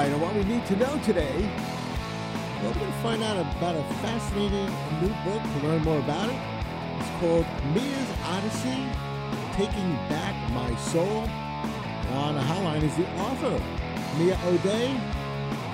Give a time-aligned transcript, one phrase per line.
[0.00, 1.36] right, and what we need to know today,
[2.62, 4.66] we're going to find out about a fascinating
[5.00, 6.40] new book to learn more about it.
[7.00, 7.44] It's called
[7.74, 8.80] Mia's Odyssey
[9.52, 11.28] Taking Back My Soul.
[12.16, 13.62] On the hotline is the author,
[14.18, 14.88] Mia Odeh.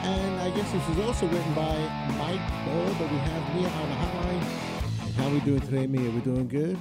[0.02, 1.76] And I guess this is also written by
[2.18, 5.06] Mike Ball, but we have Mia on the hotline.
[5.06, 6.10] And how are we doing today, Mia?
[6.10, 6.76] We doing good?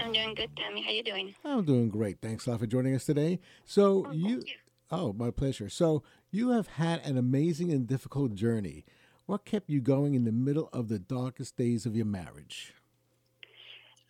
[0.00, 0.82] I'm doing good, Tammy.
[0.82, 1.34] How you doing?
[1.44, 2.18] I'm doing great.
[2.20, 3.40] Thanks a lot for joining us today.
[3.64, 4.42] So Oh, you, you.
[4.90, 5.68] oh, my pleasure.
[5.68, 6.02] So
[6.36, 8.84] you have had an amazing and difficult journey.
[9.24, 12.74] What kept you going in the middle of the darkest days of your marriage?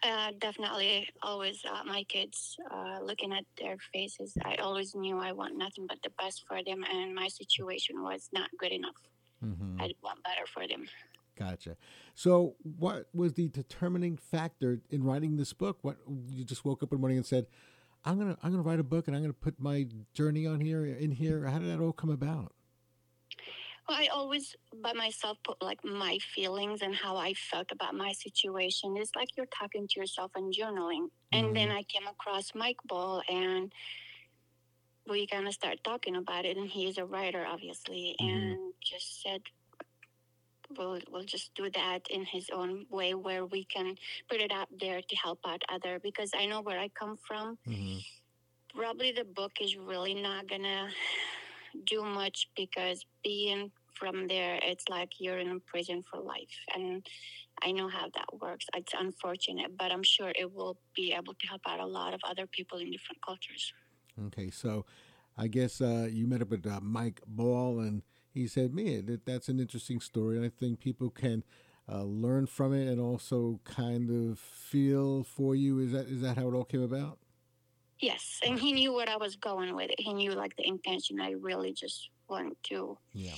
[0.02, 2.56] Uh, definitely, always uh, my kids.
[2.70, 6.58] Uh, looking at their faces, I always knew I want nothing but the best for
[6.64, 8.96] them, and my situation was not good enough.
[9.44, 9.80] Mm-hmm.
[9.80, 10.86] I want better for them.
[11.38, 11.76] Gotcha.
[12.14, 15.78] So, what was the determining factor in writing this book?
[15.82, 15.98] What
[16.30, 17.46] you just woke up in the morning and said,
[18.06, 20.86] "I'm gonna, I'm gonna write a book, and I'm gonna put my journey on here,
[20.86, 22.52] in here." How did that all come about?
[23.88, 28.12] Well, I always by myself put like my feelings and how I felt about my
[28.12, 28.96] situation.
[28.96, 31.08] It's like you're talking to yourself and journaling.
[31.32, 33.72] And then I came across Mike Ball and
[35.08, 36.56] we kind of start talking about it.
[36.56, 38.26] And he's a writer, obviously, Mhm.
[38.28, 39.42] and just said,
[40.76, 43.94] we'll, we'll just do that in his own way where we can
[44.28, 47.58] put it out there to help out other because I know where I come from.
[47.68, 47.98] Mm-hmm.
[48.78, 50.88] probably the book is really not gonna
[51.86, 56.56] do much because being from there it's like you're in prison for life.
[56.74, 57.06] And
[57.62, 58.66] i know how that works.
[58.74, 62.20] It's unfortunate but i'm sure it will be able to help out a lot of
[62.24, 63.72] other people in different cultures.
[64.26, 64.84] Okay, so
[65.38, 68.02] I guess uh, you met up with uh, Mike Ball, and
[68.36, 71.42] he said, "Man, that, that's an interesting story, and I think people can
[71.88, 76.36] uh, learn from it and also kind of feel for you." Is that is that
[76.36, 77.18] how it all came about?
[78.00, 81.20] yes and he knew what i was going with it he knew like the intention
[81.20, 83.32] i really just wanted to Yeah,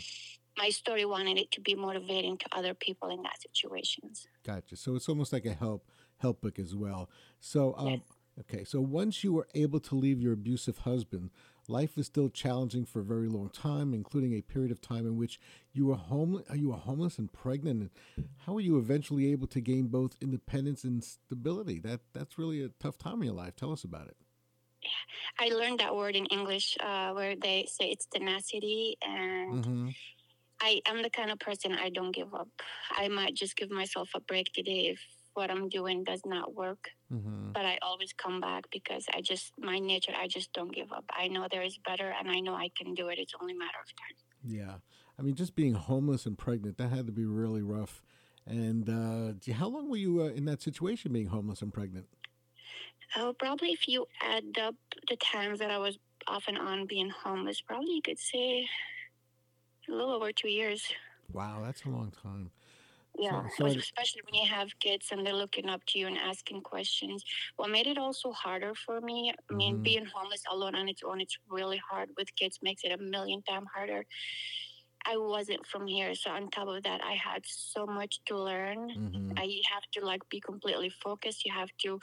[0.58, 4.76] my story wanted it to be motivating to other people in that situations gotcha.
[4.76, 7.08] So it's almost like a help help book as well.
[7.38, 8.00] So, um, Yes.
[8.40, 11.30] okay, so once you were able to leave your abusive husband,
[11.68, 15.16] life was still challenging for a very long time, including a period of time in
[15.16, 15.38] which
[15.72, 16.46] you were homeless.
[16.54, 17.80] You were homeless and pregnant.
[18.16, 21.78] And how were you eventually able to gain both independence and stability?
[21.80, 23.54] That that's really a tough time in your life.
[23.56, 24.16] Tell us about it.
[25.38, 29.88] i learned that word in english uh, where they say it's tenacity and Mm-hmm.
[30.60, 32.48] I am the kind of person I don't give up.
[32.96, 35.00] I might just give myself a break today if
[35.38, 37.52] what I'm doing does not work, Mm-hmm.
[37.52, 41.06] but I always come back because I just, my nature, I just don't give up.
[41.10, 43.18] I know there is better and I know I can do it.
[43.18, 44.16] It's only a matter of time.
[44.44, 44.74] Yeah,
[45.18, 48.02] I mean, just being homeless and pregnant that had to be really rough.
[48.46, 52.06] And uh, how long were you uh, in that situation, being homeless and pregnant?
[53.16, 54.74] Oh, probably if you add up
[55.08, 58.66] the times that I was off and on being homeless, probably you could say
[59.88, 60.82] a little over two years.
[61.32, 62.50] Wow, that's a long time.
[63.18, 66.16] Yeah, so it- especially when you have kids and they're looking up to you and
[66.16, 67.24] asking questions.
[67.56, 69.82] What made it also harder for me, I mean, Mhm.
[69.82, 72.10] being homeless alone on its own, it's really hard.
[72.16, 74.06] With kids, makes it a million times harder.
[75.06, 78.90] I wasn't from here, so on top of that, I had so much to learn.
[78.90, 79.32] Mm-hmm.
[79.38, 81.44] I have to like be completely focused.
[81.46, 82.00] You have to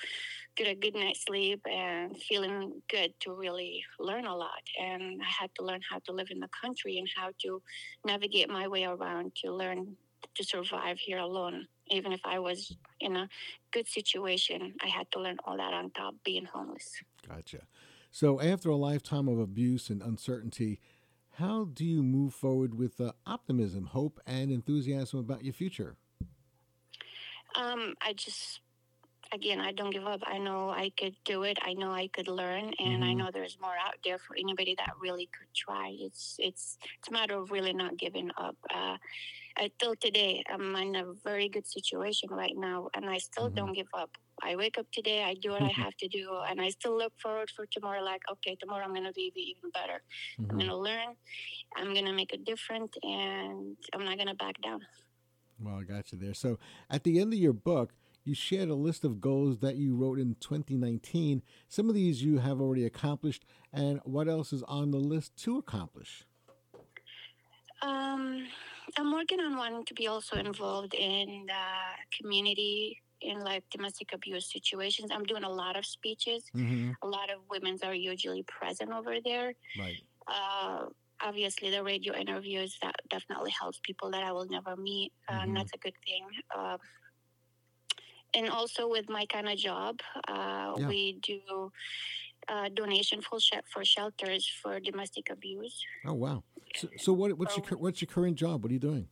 [0.55, 4.63] get a good night's sleep and feeling good to really learn a lot.
[4.79, 7.61] And I had to learn how to live in the country and how to
[8.05, 9.97] navigate my way around to learn
[10.35, 11.67] to survive here alone.
[11.87, 13.29] Even if I was in a
[13.71, 17.01] good situation, I had to learn all that on top being homeless.
[17.27, 17.67] Gotcha.
[18.11, 20.79] So, after a lifetime of abuse and uncertainty,
[21.31, 25.97] how do you move forward with uh, optimism, hope, and enthusiasm about your future?
[27.55, 28.61] Um, I just,
[29.33, 30.21] again, I don't give up.
[30.25, 31.59] I know I could do it.
[31.61, 33.15] I know I could learn, and I Mhm.
[33.15, 35.95] know there's more out there for anybody that really could try.
[35.99, 38.57] It's it's it's a matter of really not giving up.
[38.73, 38.97] Uh,
[39.57, 43.55] I still today, I'm in a very good situation right now, and I still Mhm.
[43.55, 44.11] don't give up.
[44.43, 47.13] I wake up today, I do what I have to do, and I still look
[47.21, 48.01] forward for tomorrow.
[48.01, 50.03] Like, okay, tomorrow I'm gonna be even better.
[50.49, 50.59] I'm Mhm.
[50.59, 51.15] gonna learn.
[51.77, 54.85] I'm gonna make a difference, and I'm not gonna back down.
[55.57, 56.33] Well, I got you there.
[56.33, 56.59] So,
[56.89, 57.93] at the end of your book,
[58.25, 61.43] you shared a list of goals that you wrote in 2019.
[61.69, 65.57] Some of these you have already accomplished, and what else is on the list to
[65.57, 66.25] accomplish?
[67.81, 68.47] Um,
[68.97, 74.51] I'm working on wanting to be also involved in the community in like domestic abuse
[74.51, 75.11] situations.
[75.11, 76.43] I'm doing a lot of speeches.
[76.55, 76.91] Mm-hmm.
[77.01, 79.53] A lot of women are usually present over there.
[79.79, 80.01] Right.
[80.27, 80.85] Uh,
[81.21, 85.43] obviously, the radio interviews that definitely helps people that I will never meet, uh, Mhm.
[85.43, 86.25] and that's a good thing.
[86.55, 86.77] Uh,
[88.33, 90.87] and also with my kind of job, uh, Yeah.
[90.87, 91.71] we do
[92.47, 95.75] uh, donation for sh- for shelters for domestic abuse.
[96.05, 96.43] Oh wow!
[96.75, 98.63] So, so what, what's your So- what's your current job?
[98.63, 99.07] What are you doing?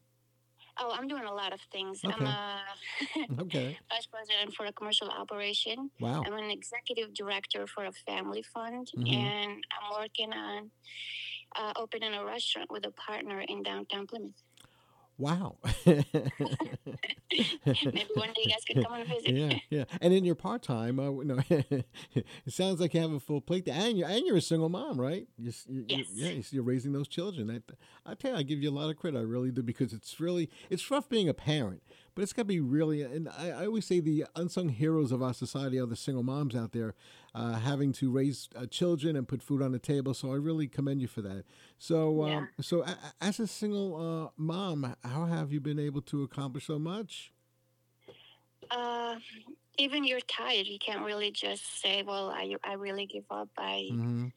[0.80, 2.01] Oh, I'm doing a lot of things.
[2.03, 2.15] Okay.
[2.25, 3.77] I'm a Okay.
[3.91, 5.91] vice president for a commercial operation.
[6.00, 6.24] Wow.
[6.25, 9.13] I'm an executive director for a family fund, Mhm.
[9.13, 10.71] and I'm working on
[11.56, 14.33] uh, opening a restaurant with a partner in downtown Plymouth.
[15.24, 15.56] Wow.
[15.86, 16.06] Maybe
[18.14, 19.30] one day you guys could come and visit.
[19.34, 19.84] yeah, yeah.
[20.02, 21.86] And in your part time, uh, no, it
[22.50, 25.25] sounds like you have a full plate, and you're and you're a single mom, right?
[25.38, 26.08] You, s- you, you- Yes.
[26.14, 27.50] yeah, you- you're raising those children.
[28.06, 29.18] I, I tell you, I give you a lot of credit.
[29.18, 31.81] I really do because it's really it's rough being a parent,
[32.15, 33.01] but it's got to be really.
[33.01, 36.56] And I, I always say the unsung heroes of our society are the single moms
[36.56, 36.95] out there,
[37.33, 40.13] uh, having to raise uh, children and put food on the table.
[40.13, 41.45] So I really commend you for that.
[41.77, 42.24] So, Yeah.
[42.24, 46.68] um, so a, as a single uh, mom, how have you been able to accomplish
[46.68, 47.33] so much?
[48.71, 49.15] Uh,
[49.77, 53.50] even you're tired, you can't really just say, "Well, I I really give up.
[53.57, 54.27] I hmm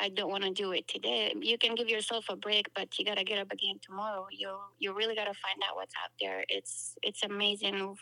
[0.00, 3.04] I don't want to do it today." You can give yourself a break, but you
[3.04, 4.26] gotta get up again tomorrow.
[4.30, 6.44] You you really gotta find out what's out there.
[6.48, 7.96] It's it's amazing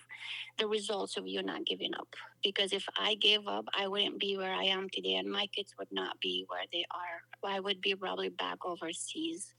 [0.59, 2.09] the results of you not giving up.
[2.43, 5.75] Because if I gave up, I wouldn't be where I am today, and my kids
[5.79, 7.51] would not be where they are.
[7.57, 9.55] I would be probably back overseas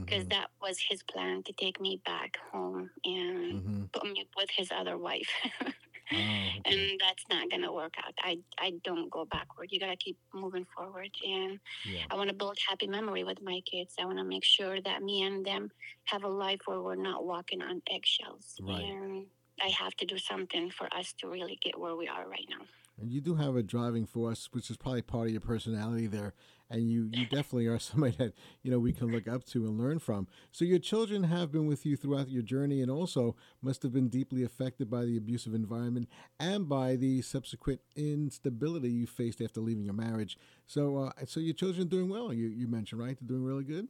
[0.00, 0.30] because Mhm.
[0.30, 3.92] that was his plan to take me back home and Mhm.
[3.92, 5.30] put me with his other wife.
[6.14, 6.90] Oh, okay.
[6.90, 8.14] and that's not gonna work out.
[8.18, 9.68] I I don't go backward.
[9.72, 12.04] You gotta keep moving forward, and Yeah.
[12.10, 13.94] I want to build happy memory with my kids.
[14.00, 15.70] I want to make sure that me and them
[16.04, 18.56] have a life where we're not walking on eggshells.
[18.62, 18.82] Right.
[18.84, 19.26] And
[19.62, 22.64] I have to do something for us to really get where we are right now.
[23.00, 26.34] And you do have a driving force, which is probably part of your personality there.
[26.70, 28.32] And you, you definitely are somebody that,
[28.62, 30.26] you know, we can look up to and learn from.
[30.52, 34.08] So your children have been with you throughout your journey and also must have been
[34.08, 36.08] deeply affected by the abusive environment
[36.38, 40.38] and by the subsequent instability you faced after leaving your marriage.
[40.66, 43.16] So uh, so your children doing well, you, you mentioned, right?
[43.20, 43.88] They're doing really good?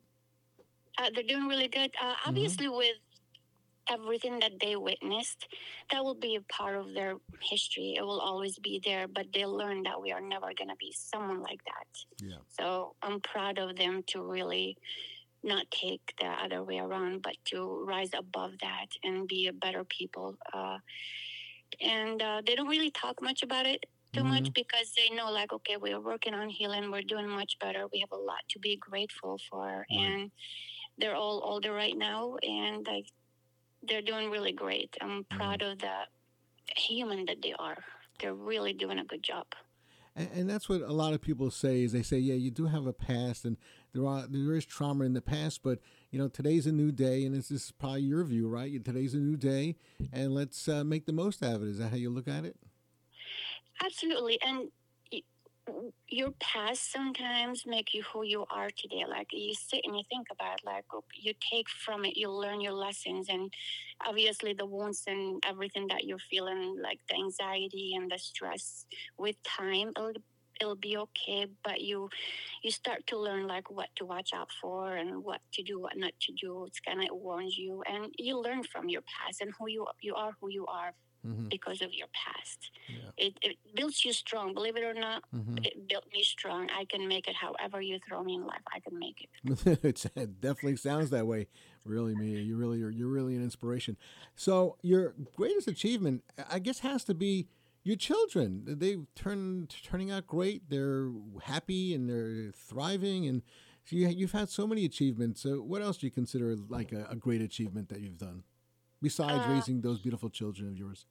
[0.98, 1.90] Uh, they're doing really good.
[2.00, 2.28] Uh, Mm-hmm.
[2.28, 2.96] obviously, with
[3.90, 5.46] everything that they witnessed,
[5.90, 7.94] that will be a part of their history.
[7.96, 10.92] It will always be there, but they learn that we are never going to be
[10.92, 11.88] someone like that.
[12.20, 12.38] Yeah.
[12.48, 14.76] So I'm proud of them to really
[15.42, 19.84] not take the other way around, but to rise above that and be a better
[19.84, 20.36] people.
[20.52, 20.78] Uh,
[21.80, 24.28] and uh, they don't really talk much about it too Mhm.
[24.28, 27.98] much because they know, like, okay, we're working on healing, we're doing much better, we
[27.98, 30.30] have a lot to be grateful for, and
[30.98, 33.06] they're all older right now, and like
[33.88, 34.96] they're doing really great.
[35.00, 35.92] I'm proud of the
[36.76, 37.76] human that they are.
[38.20, 39.46] They're really doing a good job.
[40.16, 42.66] And, and that's what a lot of people say is they say, yeah, you do
[42.66, 43.56] have a past, and
[43.92, 45.78] there are there is trauma in the past, but
[46.10, 48.84] you know today's a new day, and this is probably your view, right?
[48.84, 49.76] Today's a new day,
[50.12, 51.68] and let's uh, make the most out of it.
[51.68, 52.56] Is that how you look at it?
[53.84, 54.68] Absolutely, and
[56.08, 59.04] your past sometimes make you who you are today.
[59.08, 60.84] Like you sit and you think about, it, like
[61.14, 63.52] you take from it, you learn your lessons, and
[64.06, 68.86] obviously the wounds and everything that you're feeling, like the anxiety and the stress.
[69.18, 70.12] With time, it'll
[70.60, 71.46] it'll be okay.
[71.64, 72.10] But you
[72.62, 75.96] you start to learn like what to watch out for and what to do, what
[75.96, 76.66] not to do.
[76.66, 80.14] It's kind of warns you, and you learn from your past and who you you
[80.14, 80.92] are, who you are
[81.26, 81.48] Mm-hmm.
[81.48, 82.70] because of your past.
[82.88, 82.96] Yeah.
[83.26, 84.52] It, it builds you strong.
[84.52, 85.58] Believe it or not, Mm-hmm.
[85.64, 86.68] it built me strong.
[86.70, 88.60] I can make it however you throw me in life.
[88.74, 90.10] I can make it.
[90.16, 91.46] it definitely sounds that way.
[91.86, 92.90] Really, Mia, you really are.
[92.90, 93.96] You're really an inspiration.
[94.36, 97.48] So your greatest achievement, I guess, has to be
[97.84, 98.62] your children.
[98.66, 100.68] They've turned turning out great.
[100.68, 101.10] They're
[101.42, 103.42] happy and they're thriving, and
[103.84, 105.42] so you, you've had so many achievements.
[105.42, 108.44] So what else do you consider like a, a great achievement that you've done
[109.04, 111.06] besides Uh, raising those beautiful children of yours?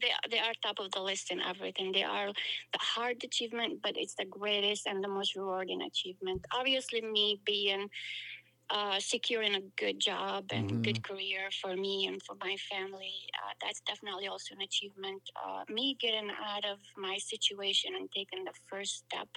[0.00, 1.92] They, they are top of the list in everything.
[1.92, 6.46] They are the hard achievement, but it's the greatest and the most rewarding achievement.
[6.54, 7.90] Obviously, me being
[8.70, 10.82] uh, securing a good job and Mhm.
[10.82, 13.14] good career for me and for my family,
[13.44, 15.22] uh, that's definitely also an achievement.
[15.44, 19.28] Uh, me getting out of my situation and taking the first step,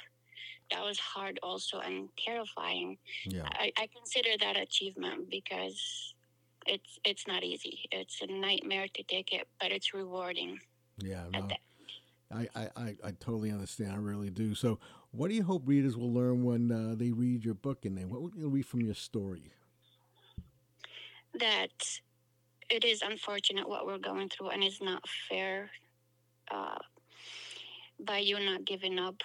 [0.71, 2.97] that was hard also and terrifying.
[3.25, 3.49] Yeah.
[3.53, 6.14] I, I consider that achievement because
[6.65, 7.79] it's it's not easy.
[7.91, 10.59] It's a nightmare to take it, but it's rewarding.
[10.99, 11.47] Yeah, no,
[12.33, 13.91] I, I, I, I totally understand.
[13.91, 14.55] I really do.
[14.55, 14.79] So,
[15.11, 17.85] what do you hope readers will learn when uh, they read your book?
[17.85, 19.51] And then what would you read from your story?
[21.39, 21.99] that
[22.69, 25.69] it is unfortunate what we're going through and it's not fair
[26.51, 26.77] uh,
[28.05, 29.15] by you not giving up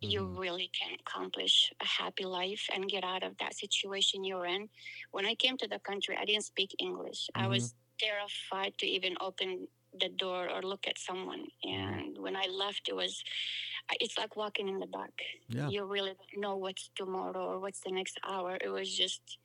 [0.00, 0.38] you Mhm.
[0.38, 4.68] really can accomplish a happy life and get out of that situation you're in
[5.10, 9.16] when i came to the country i didn't speak english i was terrified to even
[9.20, 9.66] open
[10.00, 13.22] the door or look at someone and when i left it was
[14.00, 15.18] it's like walking in the dark.
[15.48, 15.68] Yeah.
[15.68, 18.58] You really don't know what's tomorrow or what's the next hour.
[18.60, 19.38] It was just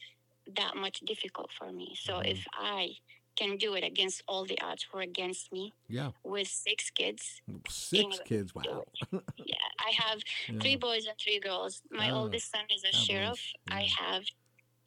[0.57, 1.95] that much difficult for me.
[1.95, 2.31] So Mhm.
[2.33, 2.97] if I
[3.37, 6.11] can do it against all the odds were against me Yeah.
[6.23, 8.53] with six kids, Six kids.
[8.53, 8.83] Wow.
[9.37, 9.62] yeah,
[9.93, 10.59] have Yeah.
[10.59, 11.81] three boys and three girls.
[11.91, 13.41] My Ah, oldest son is a that sheriff.
[13.67, 14.23] boys, I have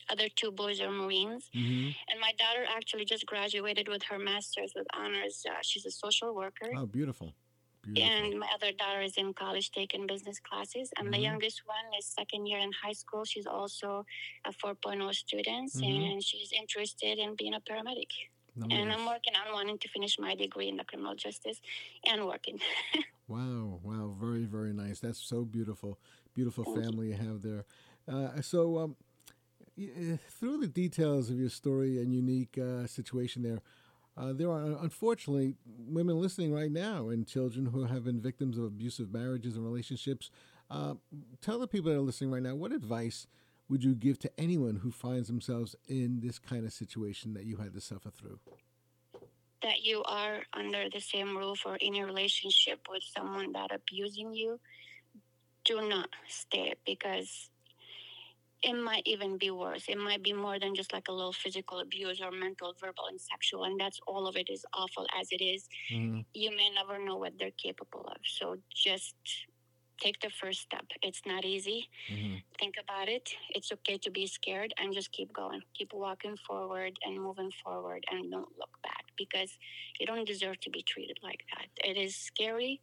[0.08, 1.48] other two boys are Marines.
[1.52, 5.44] hmm And my daughter actually just graduated with her master's with honors.
[5.50, 6.70] Uh, she's a social worker.
[6.74, 7.34] Oh, beautiful.
[7.82, 8.24] Beautiful.
[8.26, 10.90] And my other daughter is in college taking business classes.
[10.98, 11.22] And the Mhm.
[11.28, 13.24] youngest one is second year in high school.
[13.24, 14.04] She's also
[14.44, 16.10] a 4.0 student Mhm.
[16.12, 18.12] and she's interested in being a paramedic.
[18.70, 21.60] And I'm working on wanting to finish my degree in the criminal justice
[22.04, 22.58] and working.
[23.28, 25.00] Wow, wow, very, very nice.
[25.00, 25.98] That's so beautiful.
[26.34, 27.64] Beautiful family you have there.
[28.08, 28.96] Uh, so, um,
[29.80, 33.62] uh, through the details of your story and unique uh, situation there,
[34.16, 38.64] uh, there are unfortunately women listening right now and children who have been victims of
[38.64, 40.30] abusive marriages and relationships.
[40.70, 40.94] Uh,
[41.42, 43.26] tell the people that are listening right now what advice
[43.68, 47.56] would you give to anyone who finds themselves in this kind of situation that you
[47.58, 48.38] had to suffer through?
[49.66, 54.32] That you are under the same roof or in a relationship with someone that abusing
[54.32, 54.60] you,
[55.64, 57.50] do not stay because
[58.62, 59.84] it might even be worse.
[59.88, 63.20] It might be more than just like a little physical abuse or mental, verbal, and
[63.20, 63.64] sexual.
[63.64, 65.68] And that's all of it is awful as it is.
[65.92, 66.20] Mm-hmm.
[66.32, 68.18] You may never know what they're capable of.
[68.24, 69.14] So just
[70.00, 70.86] take the first step.
[71.02, 71.88] It's not easy.
[72.10, 72.36] Mm-hmm.
[72.58, 73.28] Think about it.
[73.50, 75.60] It's okay to be scared and just keep going.
[75.74, 79.56] Keep walking forward and moving forward and don't look back because
[79.98, 81.88] you don't deserve to be treated like that.
[81.88, 82.80] It is scary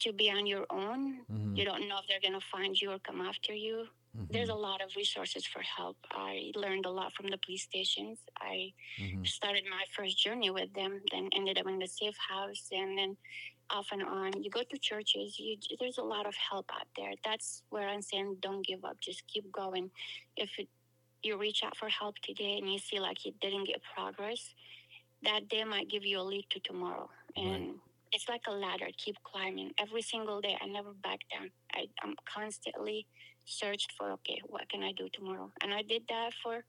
[0.00, 1.20] to be on your own.
[1.32, 1.56] Mm-hmm.
[1.56, 3.86] You don't know if they're going to find you or come after you.
[4.30, 5.96] There's a lot of resources for help.
[6.12, 8.20] I learned a lot from the police stations.
[8.38, 9.24] I mm-hmm.
[9.24, 13.16] started my first journey with them, then ended up in the safe house, and then
[13.70, 14.40] off and on.
[14.40, 15.36] You go to churches.
[15.38, 17.12] You, there's a lot of help out there.
[17.24, 19.00] That's where I'm saying don't give up.
[19.00, 19.90] Just keep going.
[20.36, 20.68] If it,
[21.24, 24.54] you reach out for help today and you see like you didn't get progress,
[25.24, 27.08] that day might give you a lead to tomorrow.
[27.36, 27.74] And Right.
[28.12, 28.86] it's like a ladder.
[28.96, 30.56] Keep climbing every single day.
[30.60, 31.50] I never back down.
[31.72, 33.06] I, I'm constantly
[33.44, 35.50] searched for okay, what can I do tomorrow?
[35.62, 36.64] And I did that for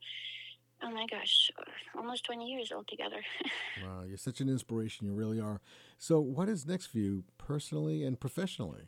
[0.83, 1.51] oh my gosh,
[1.97, 3.21] almost 20 years altogether.
[3.77, 5.05] Wow, you're such an inspiration.
[5.05, 5.59] You really are.
[5.97, 8.87] So, what is next for you personally and professionally?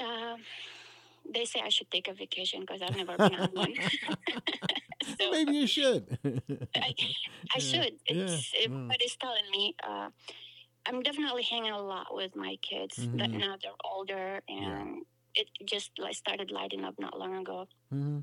[0.00, 0.36] Um,
[1.34, 3.74] they say I should take a vacation because I've never been on one.
[5.20, 6.18] so Maybe you should.
[6.76, 6.92] I,
[7.54, 7.94] I Yeah, should.
[8.06, 8.88] It's, it, mm.
[8.88, 10.10] But it's telling me uh,
[10.86, 13.08] I'm definitely hanging a lot with my kids.
[13.14, 13.40] That Mhm.
[13.40, 17.68] now they're older and it just like started lighting up not long ago.
[17.90, 18.20] hmm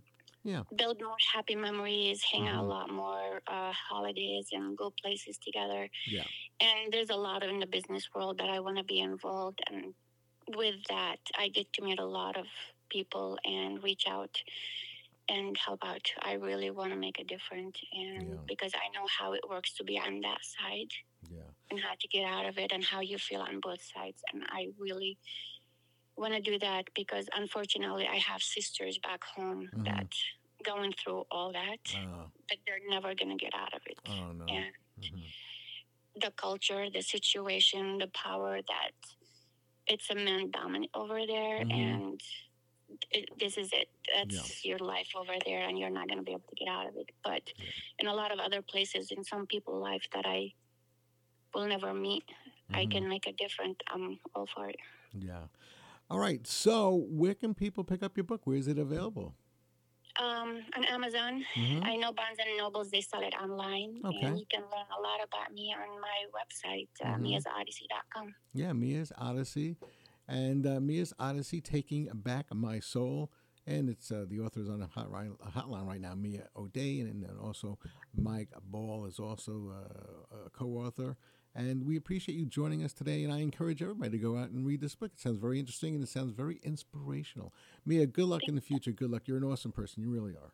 [0.76, 5.90] Build more happy memories, hang out a lot more uh, holidays, and go places together.
[6.06, 6.28] Yeah.
[6.62, 9.62] And there's a lot of in the business world that I want to be involved,
[9.70, 9.96] and
[10.56, 12.48] with that, I get to meet a lot of
[12.90, 14.42] people and reach out
[15.30, 16.08] and help out.
[16.22, 18.40] I really want to make a difference, and Yeah.
[18.48, 20.92] because I know how it works to be on that side
[21.30, 21.50] Yeah.
[21.70, 24.22] and how to get out of it and how you feel on both sides.
[24.32, 25.18] And I really
[26.18, 29.86] want to do that because unfortunately, I have sisters back home Mhm.
[29.86, 30.08] that
[30.64, 34.00] going through all that, Oh, but they're never going to get out of it.
[34.08, 34.46] oh no.
[34.48, 35.34] And Mhm.
[36.16, 38.92] the culture, the situation, the power that
[39.88, 41.72] it's a man dominant over there, Mhm.
[41.72, 42.22] and
[43.12, 43.90] it, this is it.
[44.14, 46.88] That's your life over there, and you're not going to be able to get out
[46.88, 47.10] of it.
[47.24, 47.66] But Yeah.
[48.00, 50.54] in a lot of other places, in some people's life that I
[51.54, 52.24] will never meet,
[52.74, 52.92] I Mhm.
[52.92, 53.78] can make a difference.
[53.88, 54.78] I'm all for it.
[55.14, 55.48] Yeah.
[56.10, 56.46] All right.
[56.46, 58.46] So, where can people pick up your book?
[58.46, 59.36] Where is it available?
[60.18, 61.84] Um, on Amazon, Mhm.
[61.84, 64.28] I know Barnes and Nobles they sell it online, Okay.
[64.28, 67.22] and you can learn a lot about me on my website, uh, Mhm.
[67.42, 68.34] miasodyssey.com.
[68.54, 69.76] Yeah, Mia's Odyssey,
[70.28, 73.32] and uh, Mia's Odyssey, taking back my soul,
[73.68, 77.24] and it's uh, the author is on a hotline, hotline right now, Mia Odeh, and,
[77.24, 77.78] then also
[78.16, 81.18] Mike Ball is also uh, a co-author.
[81.58, 84.66] And we appreciate you joining us today, and I encourage everybody to go out and
[84.66, 85.12] read this book.
[85.14, 87.54] It sounds very interesting and it sounds very inspirational.
[87.86, 88.92] Mia, good luck in the future.
[88.92, 89.24] Good luck.
[89.26, 90.04] You're an awesome person.
[90.04, 90.52] You really are.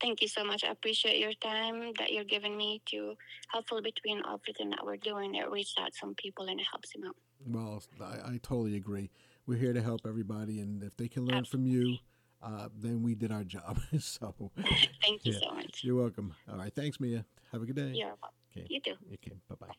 [0.00, 0.62] Thank you so much.
[0.62, 3.16] I appreciate your time that you're giving me to
[3.52, 7.02] hopefully between everything that we're doing, it reaches out some people and it helps them
[7.04, 7.16] out.
[7.46, 9.10] Well, I, I totally agree.
[9.46, 11.98] We're here to help everybody, and if they can learn from you,
[12.42, 13.80] uh, then we did our job.
[14.00, 14.50] so
[15.02, 15.38] Thank you Yeah.
[15.40, 15.82] so much.
[15.82, 16.34] you're welcome.
[16.50, 16.74] All right.
[16.74, 17.24] Thanks, Mia.
[17.52, 17.92] Have a good day.
[17.94, 18.30] You're welcome.
[18.56, 18.66] Okay.
[18.68, 18.94] You too.
[19.14, 19.36] Okay.
[19.48, 19.74] Bye bye.